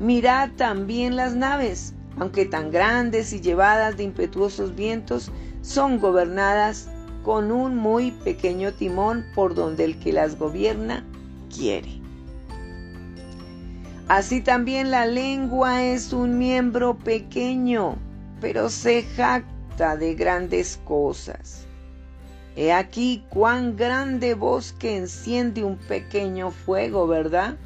[0.00, 6.88] Mirad también las naves, aunque tan grandes y llevadas de impetuosos vientos, son gobernadas
[7.22, 11.04] con un muy pequeño timón por donde el que las gobierna
[11.54, 12.00] quiere.
[14.08, 17.96] Así también la lengua es un miembro pequeño,
[18.40, 21.66] pero se jacta de grandes cosas.
[22.54, 27.56] He aquí cuán grande bosque enciende un pequeño fuego, ¿verdad?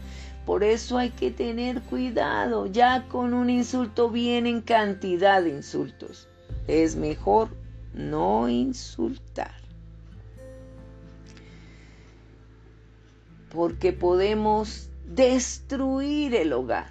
[0.47, 2.67] Por eso hay que tener cuidado.
[2.67, 6.29] Ya con un insulto vienen cantidad de insultos.
[6.69, 7.49] Es mejor
[7.93, 9.57] no insultar.
[13.51, 16.91] Porque podemos destruir el hogar,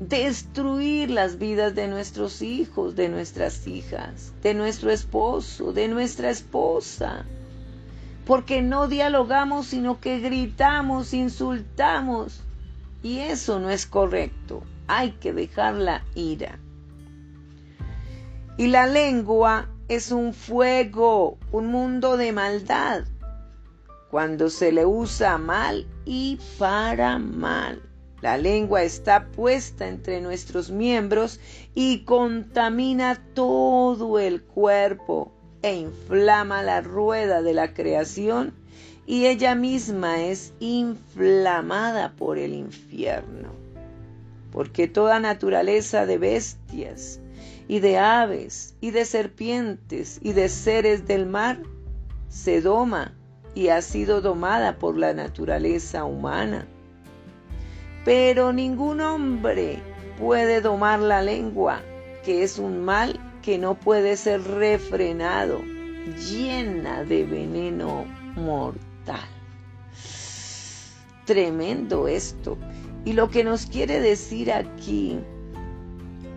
[0.00, 7.26] destruir las vidas de nuestros hijos, de nuestras hijas, de nuestro esposo, de nuestra esposa.
[8.24, 12.42] Porque no dialogamos, sino que gritamos, insultamos.
[13.02, 14.62] Y eso no es correcto.
[14.88, 16.58] Hay que dejar la ira.
[18.56, 23.04] Y la lengua es un fuego, un mundo de maldad,
[24.10, 27.89] cuando se le usa mal y para mal.
[28.22, 31.40] La lengua está puesta entre nuestros miembros
[31.74, 38.54] y contamina todo el cuerpo e inflama la rueda de la creación
[39.06, 43.50] y ella misma es inflamada por el infierno.
[44.52, 47.20] Porque toda naturaleza de bestias,
[47.70, 51.62] y de aves y de serpientes y de seres del mar
[52.28, 53.14] se doma
[53.54, 56.66] y ha sido domada por la naturaleza humana.
[58.04, 59.82] Pero ningún hombre
[60.18, 61.80] puede domar la lengua,
[62.24, 65.60] que es un mal que no puede ser refrenado,
[66.30, 68.04] llena de veneno
[68.36, 69.28] mortal.
[71.24, 72.58] Tremendo esto.
[73.04, 75.18] Y lo que nos quiere decir aquí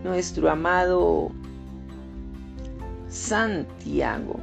[0.02, 1.30] nuestro amado
[3.08, 4.40] Santiago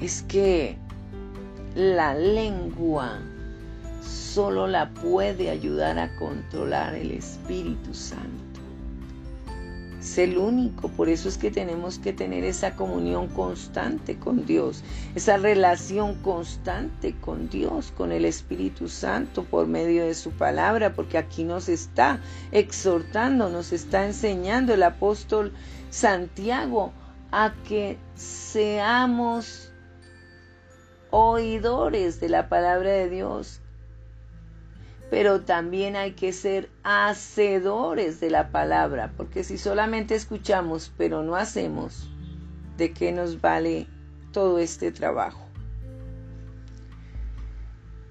[0.00, 0.76] es que
[1.74, 3.20] la lengua
[4.02, 8.48] solo la puede ayudar a controlar el Espíritu Santo.
[10.00, 14.84] Es el único, por eso es que tenemos que tener esa comunión constante con Dios,
[15.16, 21.18] esa relación constante con Dios, con el Espíritu Santo por medio de su palabra, porque
[21.18, 22.20] aquí nos está
[22.52, 25.52] exhortando, nos está enseñando el apóstol
[25.90, 26.92] Santiago
[27.32, 29.72] a que seamos
[31.10, 33.60] oidores de la palabra de Dios
[35.10, 41.36] pero también hay que ser hacedores de la palabra, porque si solamente escuchamos pero no
[41.36, 42.10] hacemos,
[42.76, 43.86] ¿de qué nos vale
[44.32, 45.46] todo este trabajo?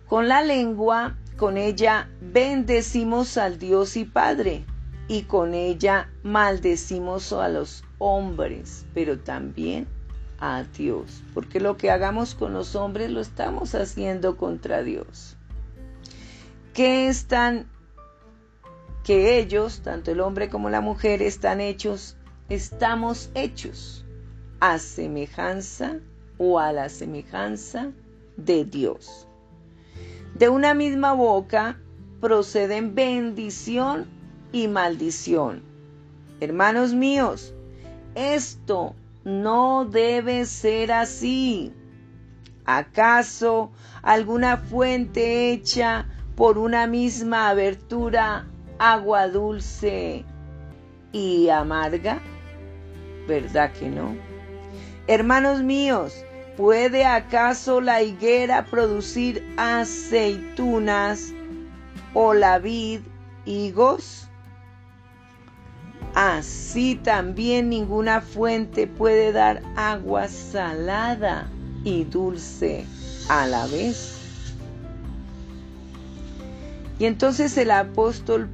[0.07, 4.65] Con la lengua, con ella bendecimos al Dios y Padre,
[5.07, 9.87] y con ella maldecimos a los hombres, pero también
[10.39, 15.36] a Dios, porque lo que hagamos con los hombres lo estamos haciendo contra Dios
[16.77, 17.65] que están,
[19.03, 22.17] que ellos, tanto el hombre como la mujer, están hechos,
[22.49, 24.05] estamos hechos
[24.59, 25.95] a semejanza
[26.37, 27.93] o a la semejanza
[28.35, 29.27] de Dios.
[30.35, 31.79] De una misma boca
[32.21, 34.05] proceden bendición
[34.51, 35.63] y maldición.
[36.41, 37.55] Hermanos míos,
[38.13, 41.73] esto no debe ser así.
[42.65, 43.71] ¿Acaso
[44.03, 46.05] alguna fuente hecha
[46.37, 48.45] por una misma abertura
[48.77, 50.23] agua dulce
[51.11, 52.19] y amarga?
[53.27, 54.15] ¿Verdad que no?
[55.07, 56.13] Hermanos míos,
[56.55, 61.33] ¿puede acaso la higuera producir aceitunas
[62.13, 63.01] o la vid
[63.45, 64.27] higos?
[66.13, 71.49] Así también ninguna fuente puede dar agua salada
[71.83, 72.85] y dulce
[73.27, 74.16] a la vez.
[76.99, 78.49] Y entonces el apóstol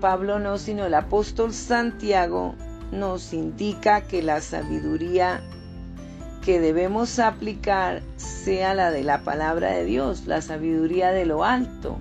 [0.00, 2.54] Pablo no, sino el apóstol Santiago
[2.90, 5.42] nos indica que la sabiduría
[6.42, 11.98] que debemos aplicar sea la de la palabra de Dios, la sabiduría de lo alto.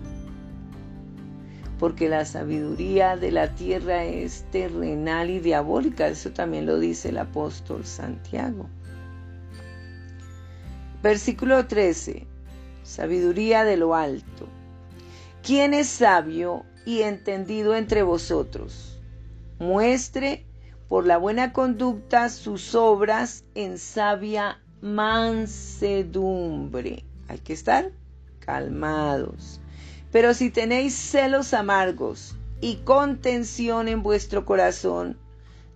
[1.77, 7.17] Porque la sabiduría de la tierra es terrenal y diabólica, eso también lo dice el
[7.17, 8.67] apóstol Santiago.
[11.03, 12.27] Versículo 13.
[12.83, 14.47] Sabiduría de lo alto.
[15.43, 19.01] ¿Quién es sabio y entendido entre vosotros?
[19.59, 20.45] Muestre
[20.87, 27.03] por la buena conducta sus obras en sabia mansedumbre.
[27.27, 27.91] Hay que estar
[28.39, 29.59] calmados.
[30.11, 35.17] Pero si tenéis celos amargos y contención en vuestro corazón,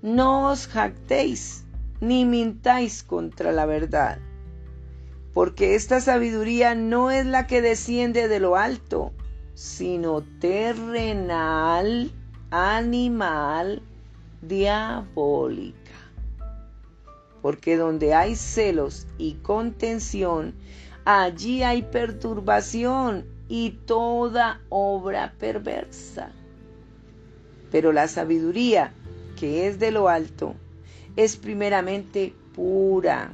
[0.01, 1.63] no os jactéis
[2.01, 4.19] ni mintáis contra la verdad,
[5.33, 9.13] porque esta sabiduría no es la que desciende de lo alto,
[9.55, 12.11] sino terrenal,
[12.51, 13.81] animal,
[14.41, 15.75] diabólica.
[17.41, 20.53] Porque donde hay celos y contención,
[21.05, 26.31] allí hay perturbación y toda obra perversa.
[27.71, 28.91] Pero la sabiduría,
[29.39, 30.55] que es de lo alto,
[31.15, 33.31] es primeramente pura,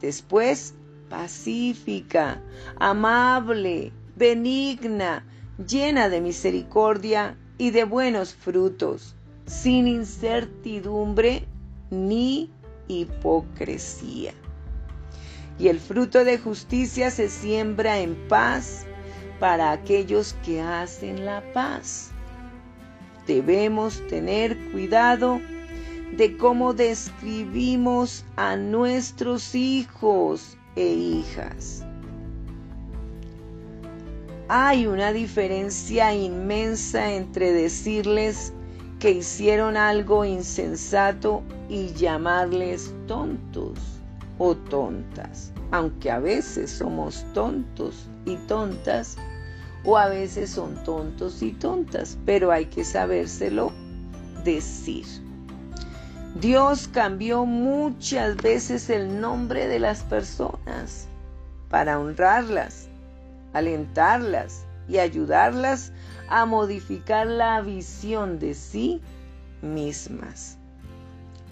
[0.00, 0.74] después
[1.08, 2.42] pacífica,
[2.78, 5.24] amable, benigna,
[5.58, 9.14] llena de misericordia y de buenos frutos,
[9.46, 11.44] sin incertidumbre
[11.90, 12.50] ni
[12.88, 14.34] hipocresía.
[15.58, 18.84] Y el fruto de justicia se siembra en paz
[19.40, 22.10] para aquellos que hacen la paz.
[23.26, 25.40] Debemos tener cuidado
[26.16, 31.85] de cómo describimos a nuestros hijos e hijas.
[34.48, 38.52] Hay una diferencia inmensa entre decirles
[39.00, 43.76] que hicieron algo insensato y llamarles tontos
[44.38, 49.16] o tontas, aunque a veces somos tontos y tontas
[49.84, 53.72] o a veces son tontos y tontas, pero hay que sabérselo
[54.44, 55.06] decir.
[56.40, 61.08] Dios cambió muchas veces el nombre de las personas
[61.68, 62.88] para honrarlas,
[63.56, 65.92] alentarlas y ayudarlas
[66.28, 69.00] a modificar la visión de sí
[69.62, 70.58] mismas.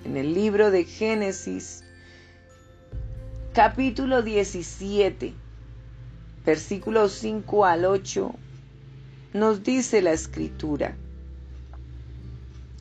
[0.05, 1.83] En el libro de Génesis,
[3.55, 5.35] capítulo 17,
[6.45, 8.35] versículos 5 al 8,
[9.33, 10.97] nos dice la escritura,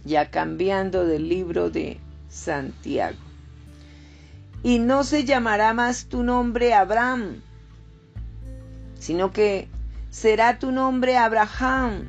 [0.04, 2.00] ya cambiando del libro de
[2.30, 3.18] Santiago.
[4.64, 7.42] Y no se llamará más tu nombre Abraham,
[9.04, 9.68] sino que
[10.10, 12.08] será tu nombre Abraham,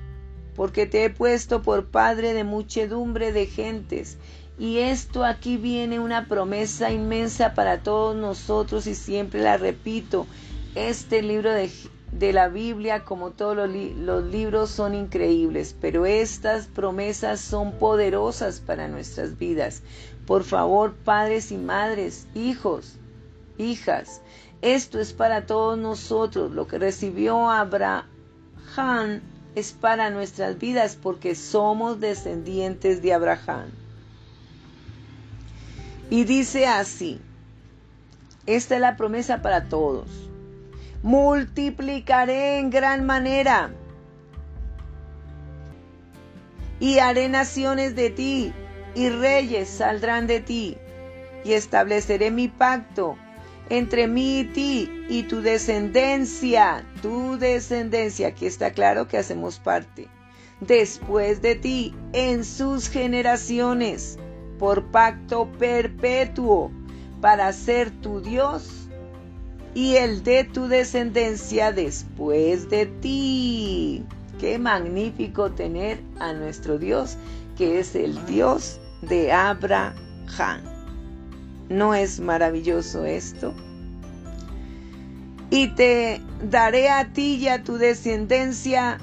[0.54, 4.16] porque te he puesto por padre de muchedumbre de gentes.
[4.60, 10.28] Y esto aquí viene una promesa inmensa para todos nosotros y siempre la repito.
[10.76, 17.72] Este libro de la Biblia, como todos los, libros, son increíbles, pero estas promesas son
[17.72, 19.82] poderosas para nuestras vidas.
[20.26, 23.00] Por favor, padres y madres, hijos,
[23.58, 24.22] hijas,
[24.64, 26.52] esto es para todos nosotros.
[26.52, 29.20] Lo que recibió Abraham
[29.54, 33.70] es para nuestras vidas porque somos descendientes de Abraham.
[36.10, 37.20] Y dice así,
[38.46, 40.24] esta es la promesa para todos
[41.04, 43.70] multiplicaré en gran manera
[46.80, 48.54] y haré naciones de ti
[48.94, 50.78] y reyes saldrán de ti
[51.44, 53.18] y estableceré mi pacto
[53.70, 60.08] entre mí y ti y tu descendencia, tu descendencia, aquí está claro que hacemos parte,
[60.60, 64.18] después de ti, en sus generaciones,
[64.58, 66.70] por pacto perpetuo,
[67.20, 68.88] para ser tu Dios
[69.74, 74.04] y el de tu descendencia después de ti.
[74.38, 77.16] Qué magnífico tener a nuestro Dios,
[77.56, 80.73] que es el Dios de Abraham.
[81.68, 83.54] ¿No es maravilloso esto?
[85.50, 88.98] Y te daré a ti y a tu descendencia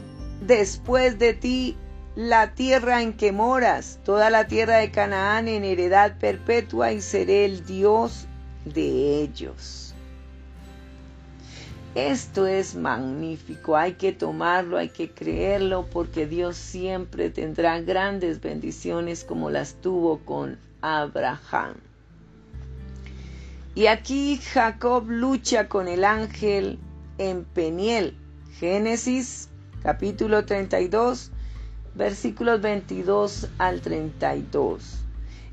[0.45, 1.77] después de ti
[2.15, 7.45] la tierra en que moras, toda la tierra de Canaán en heredad perpetua, y seré
[7.45, 8.27] el Dios
[8.65, 9.95] de ellos.
[11.95, 19.23] Esto es magnífico, hay que tomarlo, hay que creerlo, porque Dios siempre tendrá grandes bendiciones
[19.23, 21.75] como las tuvo con Abraham.
[23.73, 26.77] Y aquí Jacob lucha con el ángel
[27.17, 28.17] en Peniel.
[28.59, 29.49] Génesis
[29.81, 31.31] capítulo 32,
[31.95, 35.05] versículos 22 al 32.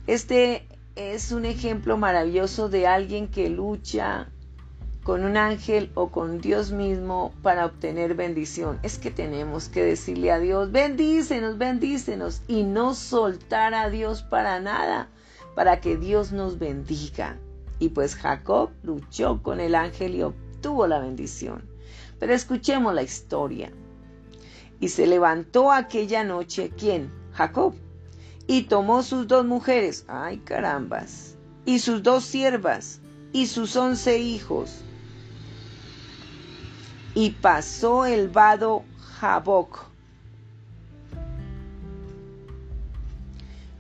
[0.08, 0.66] Este
[0.96, 4.28] es un ejemplo maravilloso de alguien que lucha
[5.04, 8.80] con un ángel o con Dios mismo para obtener bendición.
[8.82, 14.58] Es que tenemos que decirle a Dios, bendícenos, bendícenos y no soltar a Dios para
[14.58, 15.08] nada,
[15.54, 17.38] para que Dios nos bendiga.
[17.79, 21.64] Y pues Jacob luchó con el ángel y obtuvo la bendición.
[22.18, 23.72] Pero escuchemos la historia.
[24.81, 27.12] Y se levantó aquella noche, ¿quién?
[27.33, 27.74] Jacob.
[28.47, 33.01] Y tomó sus dos mujeres, ay carambas, y sus dos siervas,
[33.33, 34.83] y sus once hijos.
[37.14, 38.85] Y pasó el vado
[39.18, 39.87] Jaboc.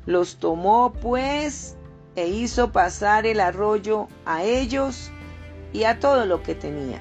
[0.04, 1.77] Los tomó pues
[2.18, 5.12] e hizo pasar el arroyo a ellos
[5.72, 7.00] y a todo lo que tenía.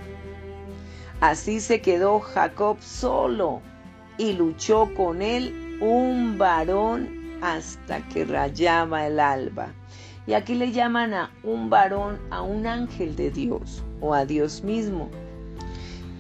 [1.22, 3.62] Así se quedó Jacob solo
[4.20, 9.70] y luchó con él un varón hasta que rayaba el alba.
[10.28, 14.64] Y aquí le llaman a un varón a un ángel de Dios o a Dios
[14.64, 15.10] mismo.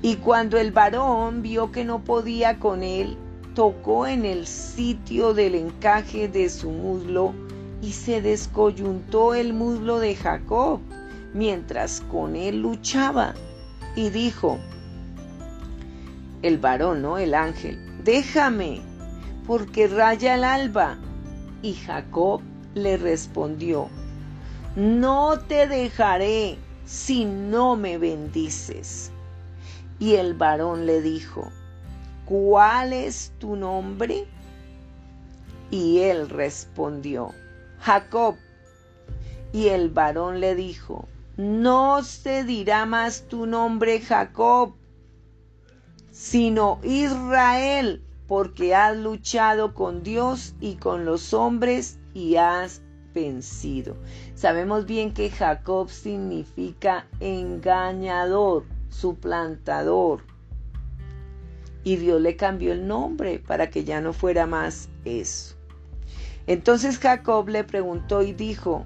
[0.02, 3.16] Y cuando el varón vio que no podía con él,
[3.54, 7.36] tocó en el sitio del encaje de su muslo
[7.82, 10.80] y se descoyuntó el muslo de Jacob
[11.34, 13.36] mientras con él luchaba.
[13.96, 14.58] Y dijo,
[16.42, 17.18] el varón, ¿no?
[17.18, 18.82] El ángel, déjame,
[19.46, 20.98] porque raya el alba.
[21.62, 22.42] Y Jacob
[22.76, 23.90] le respondió,
[24.76, 29.12] no te dejaré si no me bendices.
[30.00, 31.50] Y el varón le dijo,
[32.26, 34.26] ¿cuál es tu nombre?
[35.72, 37.34] Y él respondió,
[37.80, 38.36] Jacob.
[39.54, 41.08] Y el varón le dijo,
[41.38, 44.74] no se dirá más tu nombre Jacob,
[46.12, 52.82] sino Israel, porque has luchado con Dios y con los hombres y has
[53.14, 53.96] vencido.
[54.36, 60.24] Sabemos bien que Jacob significa engañador, suplantador.
[61.84, 65.57] Y Dios le cambió el nombre para que ya no fuera más eso.
[66.48, 68.86] Entonces Jacob le preguntó y dijo,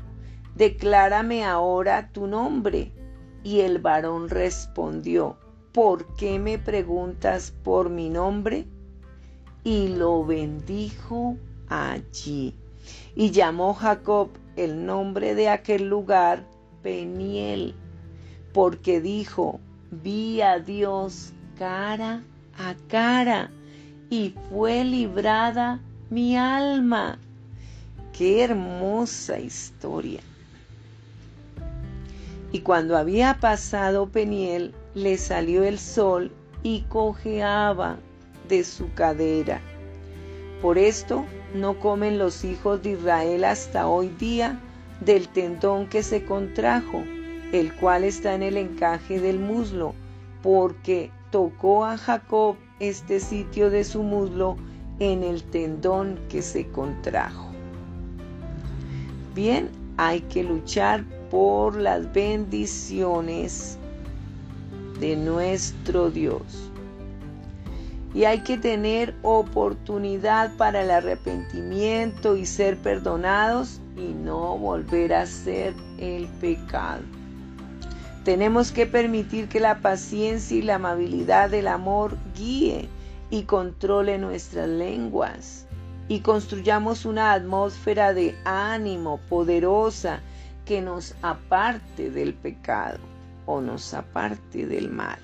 [0.55, 2.91] Declárame ahora tu nombre.
[3.43, 5.38] Y el varón respondió,
[5.72, 8.68] ¿por qué me preguntas por mi nombre?
[9.64, 11.38] Y lo bendijo
[11.70, 12.55] allí.
[13.16, 16.45] Y llamó Jacob el nombre de aquel lugar
[16.84, 17.76] Peniel,
[18.53, 19.59] porque dijo,
[19.89, 22.24] vi a Dios cara
[22.57, 23.49] a cara,
[24.09, 27.18] y fue librada mi alma.
[28.18, 30.20] Qué hermosa historia.
[32.51, 36.32] Y cuando había pasado Peniel, le salió el sol
[36.64, 37.97] y cojeaba
[38.49, 39.62] de su cadera.
[40.62, 44.59] Por esto no comen los hijos de Israel hasta hoy día
[44.99, 47.03] del tendón que se contrajo,
[47.53, 49.95] el cual está en el encaje del muslo,
[50.43, 54.57] porque tocó a Jacob este sitio de su muslo
[54.99, 57.51] en el tendón que se contrajo.
[59.34, 63.77] Bien, hay que luchar por las bendiciones
[64.99, 66.69] de nuestro Dios.
[68.13, 75.21] Y hay que tener oportunidad para el arrepentimiento y ser perdonados y no volver a
[75.21, 77.03] hacer el pecado.
[78.25, 82.89] Tenemos que permitir que la paciencia y la amabilidad del amor guíe
[83.29, 85.65] y controle nuestras lenguas
[86.12, 90.20] y construyamos una atmósfera de ánimo poderosa
[90.66, 92.99] que nos aparte del pecado
[93.45, 95.22] o nos aparte del mal.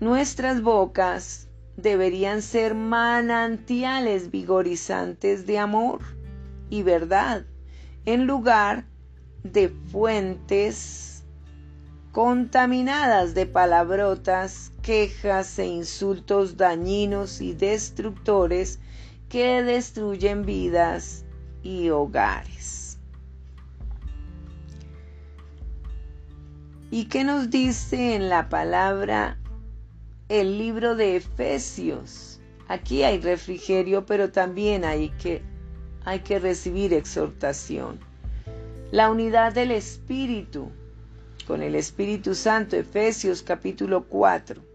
[0.00, 6.00] Nuestras bocas deberían ser manantiales vigorizantes de amor
[6.70, 7.46] y verdad,
[8.04, 8.84] en lugar
[9.44, 11.22] de fuentes
[12.10, 18.78] contaminadas de palabrotas, quejas e insultos dañinos y destructores
[19.30, 21.24] que destruyen vidas
[21.62, 22.98] y hogares.
[26.90, 29.38] ¿Y qué nos dice en la palabra
[30.28, 32.38] el libro de Efesios?
[32.68, 35.42] Aquí hay refrigerio, pero también hay que,
[36.04, 37.98] hay que recibir exhortación.
[38.90, 40.70] La unidad del Espíritu
[41.46, 44.73] con el Espíritu Santo, Efesios capítulo 4.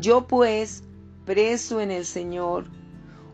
[0.00, 0.82] Yo pues,
[1.26, 2.64] preso en el Señor,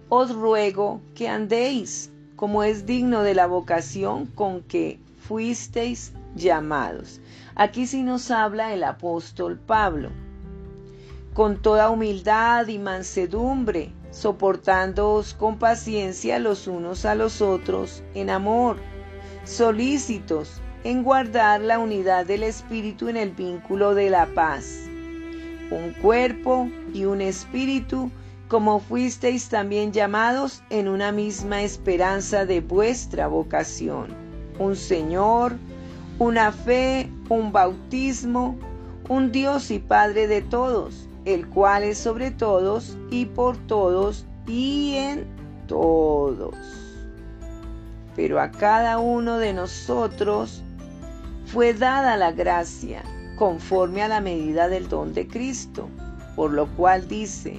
[0.08, 7.20] os ruego que andéis como es digno de la vocación con que fuisteis llamados.
[7.54, 10.10] Aquí sí nos habla el apóstol Pablo.
[11.34, 18.78] Con toda humildad y mansedumbre, soportándoos con paciencia los unos a los otros en amor,
[19.44, 24.85] solícitos en guardar la unidad del Espíritu en el vínculo de la paz.
[25.70, 28.10] Un cuerpo y un espíritu
[28.48, 34.14] como fuisteis también llamados en una misma esperanza de vuestra vocación.
[34.60, 35.56] Un Señor,
[36.20, 38.56] una fe, un bautismo,
[39.08, 44.94] un Dios y Padre de todos, el cual es sobre todos y por todos y
[44.94, 45.26] en
[45.66, 46.54] todos.
[48.14, 50.62] Pero a cada uno de nosotros
[51.46, 53.02] fue dada la gracia
[53.36, 55.88] conforme a la medida del don de Cristo,
[56.34, 57.58] por lo cual dice,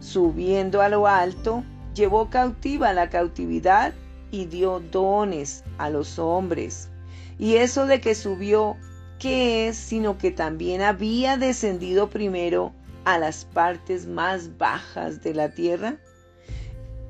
[0.00, 3.94] subiendo a lo alto, llevó cautiva la cautividad
[4.30, 6.90] y dio dones a los hombres.
[7.38, 8.76] Y eso de que subió,
[9.18, 9.76] ¿qué es?
[9.76, 12.72] Sino que también había descendido primero
[13.04, 15.96] a las partes más bajas de la tierra.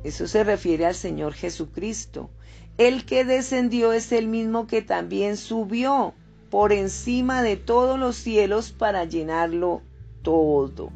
[0.02, 2.28] Eso se refiere al Señor Jesucristo.
[2.76, 6.14] El que descendió es el mismo que también subió
[6.54, 9.82] por encima de todos los cielos para llenarlo
[10.22, 10.92] todo.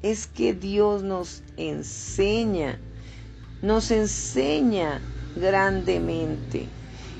[0.00, 2.80] Es que Dios nos enseña,
[3.60, 5.02] nos enseña
[5.36, 6.66] grandemente.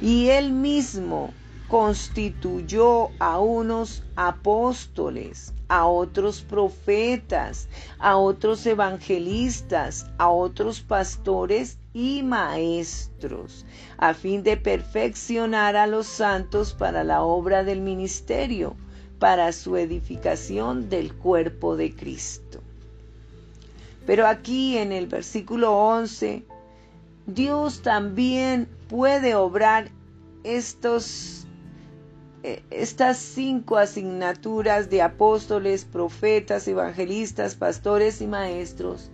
[0.00, 1.34] Y Él mismo
[1.68, 7.68] constituyó a unos apóstoles, a otros profetas,
[8.00, 13.64] a otros evangelistas, a otros pastores y maestros,
[13.96, 18.74] a fin de perfeccionar a los santos para la obra del ministerio,
[19.20, 22.60] para su edificación del cuerpo de Cristo.
[24.06, 26.42] Pero aquí en el versículo 11,
[27.26, 29.88] Dios también puede obrar
[30.42, 31.39] estos,
[32.42, 39.10] estas cinco asignaturas de apóstoles, profetas, evangelistas, pastores y maestros.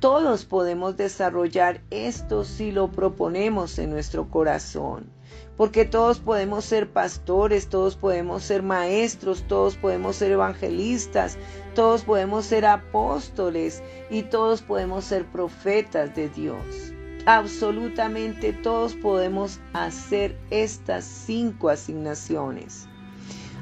[0.00, 5.10] Todos podemos desarrollar esto si lo proponemos en nuestro corazón,
[5.56, 11.38] porque todos podemos ser pastores, todos podemos ser maestros, todos podemos ser evangelistas,
[11.74, 16.92] todos podemos ser apóstoles y todos podemos ser profetas de Dios.
[17.26, 22.88] Absolutamente todos podemos hacer estas cinco asignaciones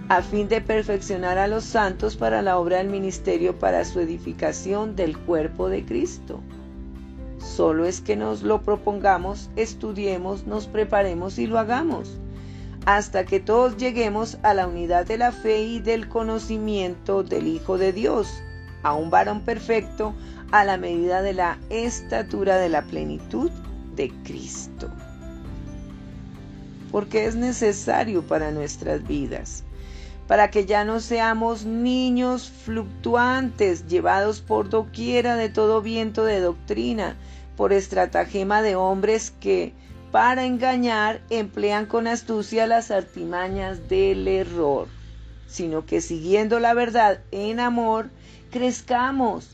[0.09, 4.97] a fin de perfeccionar a los santos para la obra del ministerio para su edificación
[4.97, 6.41] del cuerpo de Cristo.
[7.39, 12.19] Solo es que nos lo propongamos, estudiemos, nos preparemos y lo hagamos,
[12.85, 17.79] hasta que todos lleguemos a la unidad de la fe y del conocimiento del Hijo
[17.79, 18.43] de Dios,
[18.83, 20.15] a un varón perfecto,
[20.55, 23.51] a la medida de la estatura de la plenitud
[23.97, 24.89] de Cristo.
[26.93, 29.65] Porque es necesario para nuestras vidas,
[30.29, 37.17] para que ya no seamos niños fluctuantes, llevados por doquiera de todo viento de doctrina,
[37.57, 39.73] por estratagema de hombres que,
[40.13, 44.87] para engañar, emplean con astucia las artimañas del error,
[45.49, 48.09] sino que siguiendo la verdad en amor,
[48.53, 49.54] crezcamos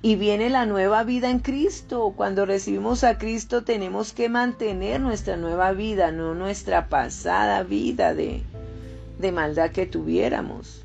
[0.00, 2.14] Y viene la nueva vida en Cristo.
[2.16, 8.42] Cuando recibimos a Cristo tenemos que mantener nuestra nueva vida, no nuestra pasada vida de,
[9.18, 10.84] de maldad que tuviéramos.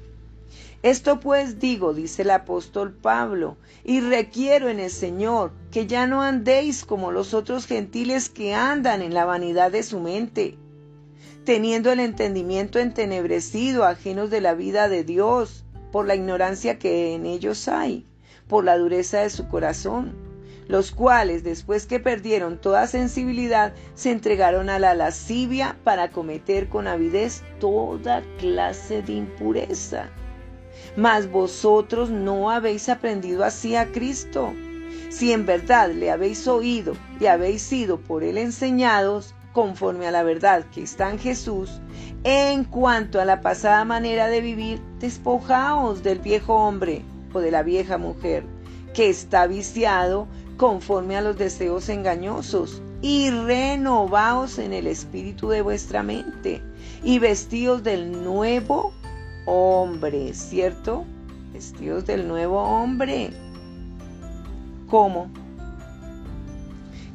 [0.81, 3.55] Esto pues digo, dice el apóstol Pablo,
[3.85, 9.03] y requiero en el Señor que ya no andéis como los otros gentiles que andan
[9.03, 10.57] en la vanidad de su mente,
[11.45, 17.27] teniendo el entendimiento entenebrecido, ajenos de la vida de Dios, por la ignorancia que en
[17.27, 18.05] ellos hay
[18.53, 20.13] por la dureza de su corazón,
[20.67, 26.87] los cuales, después que perdieron toda sensibilidad, se entregaron a la lascivia para cometer con
[26.87, 30.11] avidez toda clase de impureza.
[30.95, 34.53] Mas vosotros no habéis aprendido así a Cristo.
[35.09, 40.21] Si en verdad le habéis oído y habéis sido por él enseñados, conforme a la
[40.21, 41.81] verdad que está en Jesús,
[42.23, 47.03] en cuanto a la pasada manera de vivir, despojaos del viejo hombre
[47.41, 48.43] de la vieja mujer,
[48.93, 50.27] que está viciado
[50.57, 56.61] conforme a los deseos engañosos, y renovaos en el espíritu de vuestra mente,
[57.03, 58.93] y vestidos del nuevo
[59.45, 61.05] hombre, ¿cierto?
[61.51, 63.31] Vestidos del nuevo hombre.
[64.89, 65.29] ¿Cómo?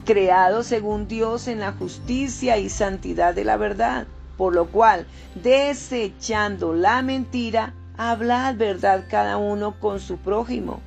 [0.04, 4.06] Creado según Dios en la justicia y santidad de la verdad,
[4.36, 10.80] por lo cual, desechando la mentira, Hablad verdad cada uno con su prójimo,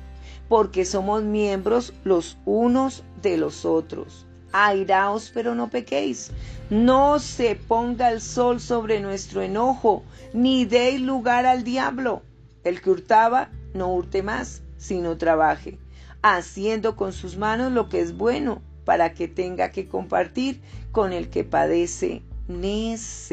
[0.48, 4.26] porque somos miembros los unos de los otros.
[4.52, 6.30] Airaos, pero no pequéis.
[6.70, 12.22] No se ponga el sol sobre nuestro enojo, ni deis lugar al diablo.
[12.64, 15.78] El que hurtaba, no hurte más, sino trabaje,
[16.22, 21.28] haciendo con sus manos lo que es bueno, para que tenga que compartir con el
[21.28, 23.32] que padece necesidad.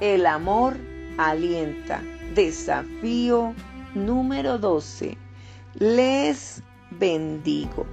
[0.00, 0.76] El amor
[1.16, 2.02] alienta.
[2.34, 3.54] Desafío
[3.94, 5.16] número 12.
[5.78, 7.86] Les bendigo.